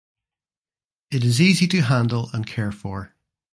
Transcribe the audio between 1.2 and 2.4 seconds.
is easy to handle